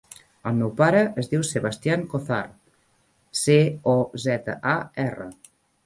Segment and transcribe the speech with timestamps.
[0.51, 2.41] El meu pare es diu Sebastian Cozar:
[3.45, 3.61] ce,
[3.97, 4.77] o, zeta, a,
[5.11, 5.35] erra.